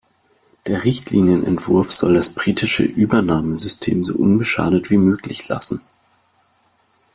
[0.65, 5.79] Der Richtlinienentwurf soll das britische Übernahmesystem so unbeschadet wie möglich lassen.